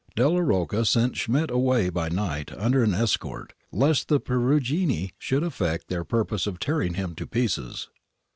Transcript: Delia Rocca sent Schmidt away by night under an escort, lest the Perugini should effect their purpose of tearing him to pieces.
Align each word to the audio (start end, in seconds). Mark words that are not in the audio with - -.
Delia 0.15 0.41
Rocca 0.41 0.83
sent 0.83 1.15
Schmidt 1.15 1.51
away 1.51 1.89
by 1.91 2.09
night 2.09 2.51
under 2.57 2.83
an 2.83 2.91
escort, 2.95 3.53
lest 3.71 4.07
the 4.07 4.19
Perugini 4.19 5.11
should 5.19 5.43
effect 5.43 5.89
their 5.89 6.03
purpose 6.03 6.47
of 6.47 6.57
tearing 6.57 6.95
him 6.95 7.13
to 7.13 7.27
pieces. 7.27 7.87